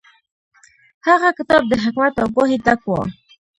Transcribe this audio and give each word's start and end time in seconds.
هغه 1.07 1.29
کتاب 1.37 1.61
د 1.67 1.73
حکمت 1.83 2.13
او 2.21 2.27
پوهې 2.35 2.57
ډک 2.65 2.81
و. 2.87 2.91